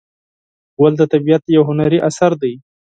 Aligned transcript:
ګل 0.79 0.93
د 0.97 1.01
طبیعت 1.11 1.43
یو 1.55 1.63
هنري 1.69 1.99
اثر 2.09 2.31
دی. 2.41 2.53